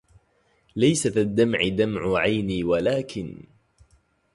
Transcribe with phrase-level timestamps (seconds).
[0.75, 3.43] ليس ذا الدمع دمع عيني ولكن